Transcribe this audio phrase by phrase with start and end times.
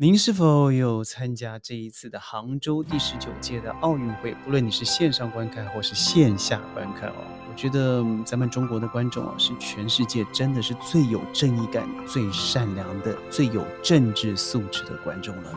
[0.00, 4.32] 您是否有参加这一次的杭州第十九届的奥运会？
[4.44, 7.14] 不论你是线上观看或是线下观看哦，
[7.50, 15.52] 我觉得咱们中国的观众啊，是全世界真的是最有正义感、最善良的、最有政治素质的观众了。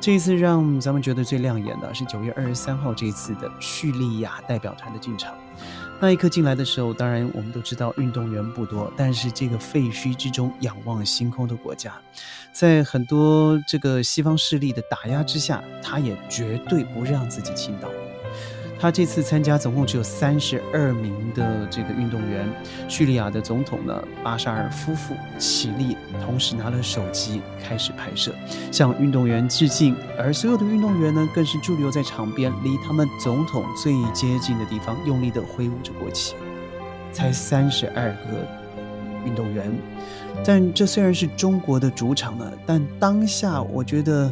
[0.00, 5.34] 这一次让咱们觉得最亮眼的是九月二十三号这一次的叙利亚代表团的进场。
[6.00, 11.94] 那一刻进来的时候，当然我们都知道运动员不多，但是这个废墟之中仰望星空的国家，
[12.52, 17.88] 在很多这个西方势力的打压之下，他也绝对不让自己倾倒。
[18.84, 22.46] 他这次参加总共只有三十二名的这个运动员。
[22.86, 28.30] 叙利亚的总统呢，巴沙尔夫妇起立，同时拿了手机开始拍摄，
[28.70, 29.96] 向运动员致敬。
[30.18, 36.34] 而所有的运动员呢，更是驻留在场边，离他们总统最接近的地方，用力的挥舞着国旗。
[37.10, 38.46] 才三十二个
[39.24, 39.72] 运动员，
[40.44, 44.30] 但这虽然是中国的主场呢，但当下我觉得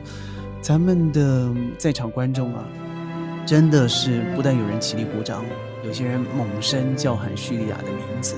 [0.61, 2.63] 咱们的在场观众啊。
[3.45, 5.45] 真的是不但有人起立鼓掌，
[5.85, 8.37] 有些人猛声叫喊叙利亚的名字。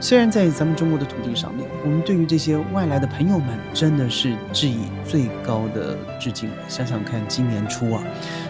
[0.00, 6.50] 虽然在咱们中国的土地上面，我们对于这些外来的朋友们真的是致以最高的致敬。
[6.68, 8.02] 想想看，今年初啊，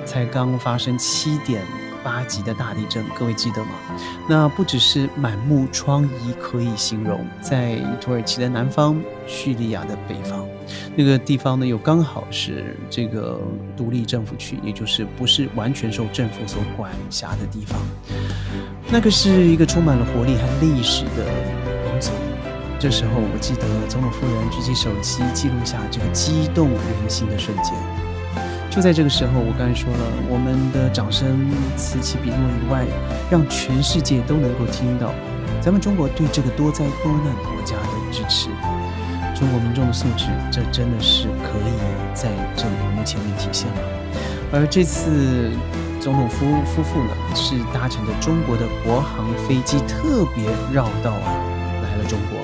[0.05, 1.62] 才刚发生七点。
[2.05, 3.70] 八级的大地震，各位记得吗？
[4.28, 10.47] 那不只是满目疮痍可以形容，在土耳其的南方、叙利亚的北方，
[10.97, 13.41] 那个地方呢，又刚好是这个
[13.77, 17.78] 独立政府区，也就是不是完全受政府所管辖的地方。
[18.91, 21.25] 那个是一个充满了活力和历史的
[21.91, 22.11] 民族。
[22.78, 26.78] 这时候，我记得总统夫人举起手机，记录下这个激动人
[27.09, 27.75] 心的瞬间。
[28.73, 32.87] 就在这个时候，我刚才说了，我们的掌声此起彼落以外，
[33.31, 35.12] 让全世界都能够听到
[35.61, 38.48] 咱们中国对这个多灾多难国家的支持。
[39.37, 41.77] 中国民众的素质，这真的是可以
[42.15, 43.77] 在这里幕前面体现了。
[44.50, 45.50] 而这次
[46.00, 51.28] 总统夫夫妇呢，是搭乘着中国的国航飞机，特别绕道啊
[51.84, 52.41] 来了中国。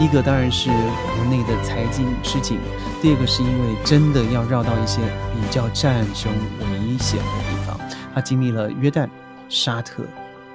[0.00, 2.56] 一个当然是国内的财经吃紧，
[3.02, 5.00] 第二个是因为真的要绕到一些
[5.34, 7.76] 比较战争危险的地方。
[8.14, 9.08] 他经历了约旦、
[9.48, 10.04] 沙特、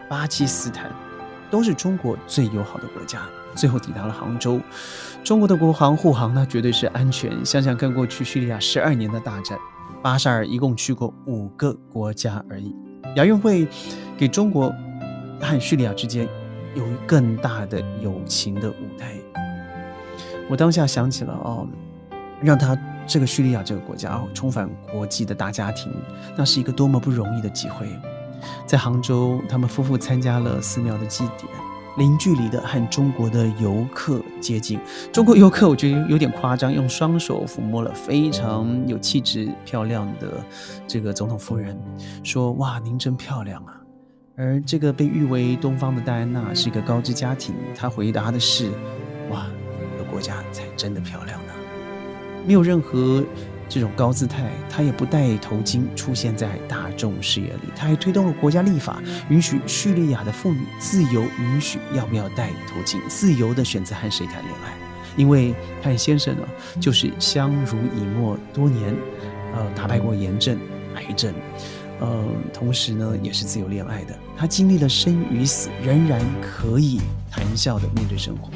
[0.10, 0.90] 巴基斯坦，
[1.52, 3.20] 都是中国最友好的国家，
[3.54, 4.62] 最后抵达了杭州。
[5.26, 7.46] 中国的国航护航呢，绝对是安全。
[7.46, 9.58] 想想看，过去叙利亚十二年的大战，
[10.02, 12.74] 巴沙尔一共去过五个国家而已。
[13.18, 13.68] 亚运会
[14.18, 14.74] 给中国
[15.42, 16.28] 和叙利亚之间
[16.76, 19.14] 有更大的友情的舞台。
[20.50, 21.68] 我当下想起了哦，
[22.42, 25.92] 让他这个叙利亚这个国家哦重返国际的大家庭，
[26.38, 27.88] 那是一个多么不容易的机会。
[28.66, 31.50] 在杭州，他们夫妇参加了寺庙的祭典，
[31.98, 34.80] 零距离的和中国的游客接近。
[35.14, 40.44] 中国游客我觉得有点夸张，用双手抚摸了非常有气质、漂亮的
[40.86, 41.80] 这个总统夫人，
[42.22, 43.80] 说：“哇，您真漂亮啊！”
[44.36, 48.72] 而这个被誉为东方的戴安娜是一个高知家庭，她回答的是
[49.30, 49.46] ：“哇。”
[50.12, 51.54] 国家才真的漂亮呢，
[52.46, 53.24] 没有任何
[53.68, 57.62] 这种高姿态，她也不戴头巾出现在大众视野里。
[57.76, 64.74] 她还推动了国家立法，允许叙利亚的妇女自由允许要不要戴头巾，自由的选择和谁谈恋爱。
[65.18, 66.48] 因为他先生呢，
[66.80, 68.96] 就是相濡以沫多年，
[69.56, 70.60] 呃，打败过炎症、
[70.94, 71.34] 癌症，
[72.04, 72.22] 呃，
[72.54, 74.14] 同时呢，也是自由恋爱的。
[74.36, 77.00] 他经历了生与死，仍然可以
[77.32, 78.50] 谈笑的面对生活。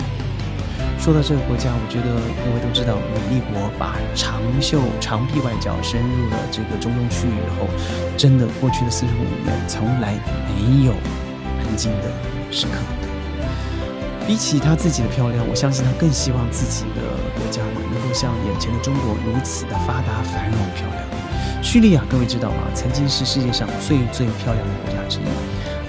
[1.00, 2.12] 说到这个国家，我觉得
[2.44, 7.69] 各位都知道，美利国把长袖长臂外交深入了这个中东区域以后，
[8.18, 10.19] 真的过去的四十五年从来
[10.52, 12.12] 没有安静的
[12.52, 12.74] 时刻。
[14.28, 17.00] 比起他自己的漂亮，我相信他更希望自己的
[17.40, 21.00] 国家能够像眼前的中国如此的发达、繁荣、漂亮。
[21.62, 22.58] 叙利亚，各位知道吗？
[22.74, 25.24] 曾经是世界上最最漂亮的国家之一。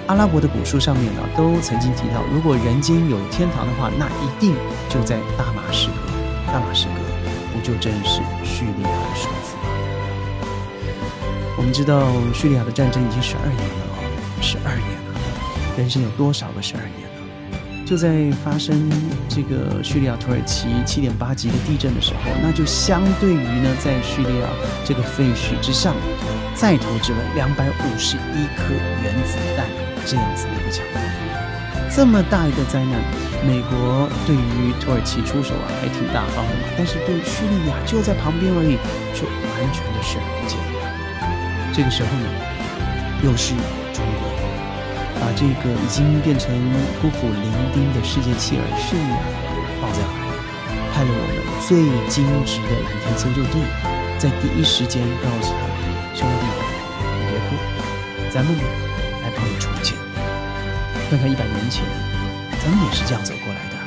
[0.06, 4.54] 阿拉伯的古书上面呢，都曾经提到，如果人间有天堂的话，那一定
[4.88, 5.94] 就在大马士革。
[6.50, 6.94] 大马士革
[7.52, 9.64] 不就正是叙利亚的首府吗？
[11.56, 13.98] 我们知道叙利亚的战争已经十二年了哦，
[14.40, 15.20] 十二年了，
[15.76, 17.07] 人生有多少个十二年？
[17.88, 18.86] 就在发生
[19.30, 24.46] 这个叙利亚土耳其七点八级的地震的时候，那就相对于呢，在叙利亚
[24.84, 25.96] 这个废墟之上，
[26.54, 29.64] 再投掷了两百五十一颗原子弹。
[30.04, 31.00] 这样子的一个强度，
[31.96, 33.00] 这么大一个灾难，
[33.46, 36.68] 美国对于土耳其出手啊，还挺大方的嘛。
[36.76, 38.76] 但是对叙利亚就在旁边而已，
[39.14, 40.58] 却完全的视而不见。
[41.72, 42.28] 这个时候呢，
[43.24, 43.54] 又是
[43.94, 44.28] 中国
[45.20, 46.54] 把这个已经变成
[47.02, 49.18] 孤苦伶仃的世界妻儿利亚
[49.82, 50.30] 抱在怀里，
[50.92, 53.60] 派了我们最精致的蓝天搜救队。
[54.18, 55.60] 在第一时间告诉他
[56.14, 56.44] ：“兄弟，
[57.14, 57.54] 你别哭，
[58.32, 58.52] 咱们
[59.22, 59.94] 来帮你重建。
[61.08, 61.84] 看看一百年前，
[62.60, 63.78] 咱们也是这样走过来的。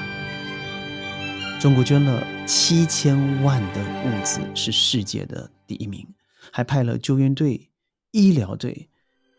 [1.59, 6.07] 中国捐了七千万的物资，是世界的第一名，
[6.51, 7.69] 还派了救援队、
[8.11, 8.87] 医疗队，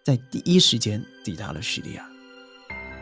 [0.02, 2.04] 在第一时间抵达了叙利亚。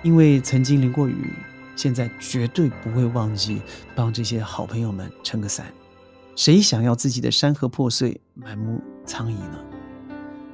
[0.02, 1.32] 因为曾经淋过雨。”
[1.76, 3.62] 现在绝对不会忘记
[3.94, 5.72] 帮这些好朋友们撑个伞。
[6.36, 9.58] 谁想要自己的山河破碎、满目苍夷呢？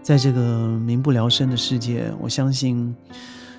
[0.03, 2.95] 在这个民不聊生的世界，我相信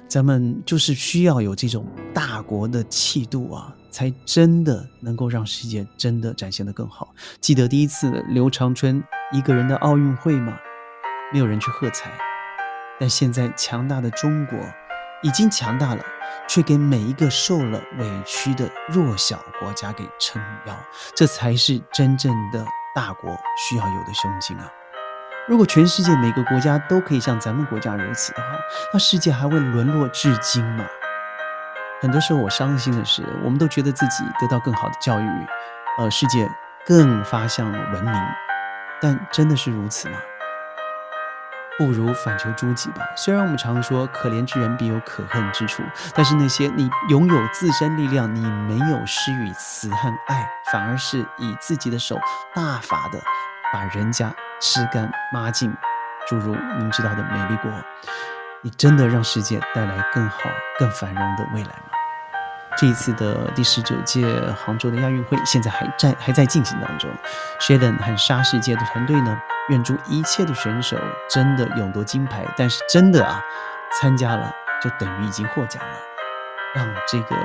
[0.08, 7.14] 咱们就是需要有这种大国的气度啊，才真的能够让世界真的展现得更好。
[7.42, 9.04] 记得第一次刘长春
[9.34, 10.58] 一个人的奥运会吗？
[11.34, 12.18] 没有人去喝彩，
[13.00, 14.58] 但现在强大的中国
[15.22, 16.04] 已经强大了。
[16.46, 20.78] 却给每一个受了委屈的弱小国家给撑腰，
[21.16, 24.70] 这才是真正的大国需要有的胸襟啊！
[25.48, 28.48] 如果全世界每个国家都可以像咱们国家如此的话，
[28.94, 30.86] 那世界还会沦落至今吗？
[32.02, 35.30] 很多时候我伤心的是，我们都觉得自己得到更好的教育，
[35.98, 36.50] 呃，世界
[36.86, 38.14] 更发向文明，
[39.02, 40.18] 但真的是如此吗？
[41.78, 43.02] 不如反求诸己吧。
[43.16, 45.84] 虽然我们常说可怜之人必有可恨之处，
[46.16, 52.20] 但是那些你拥有自身力量，你没有施予慈和爱，反而是以自己的手
[52.54, 53.20] 大法的
[53.72, 55.76] 把人家吃干抹净，
[56.28, 57.72] 诸如您知道的美丽国，
[58.62, 60.40] 你真的让世界带来更好、
[60.80, 61.87] 更繁荣的未来吗？
[62.78, 67.10] 这一次的第十九届杭州的亚运会现在还在还在进行当中
[67.60, 69.36] ，Sheldon 和沙世界的团队呢，
[69.70, 70.96] 愿祝一切的选手
[71.28, 72.46] 真的勇夺金牌。
[72.56, 73.42] 但是真的啊，
[74.00, 75.96] 参加了就等于已经获奖了，
[76.76, 77.36] 让这个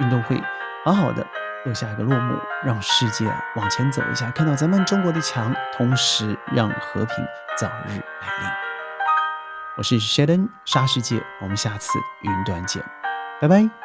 [0.00, 0.38] 运动会
[0.84, 1.26] 好好的
[1.64, 3.26] 落下一个落幕，让世界
[3.56, 7.16] 往前走一下，看到咱们中国的强，同时让和平
[7.56, 8.50] 早日来临。
[9.76, 12.84] 我是 Sheldon 沙世界，我们下次云端见，
[13.40, 13.83] 拜拜。